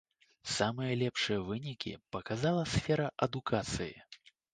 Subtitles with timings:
[0.51, 3.93] Самыя лепшыя вынікі паказала сфера адукацыі.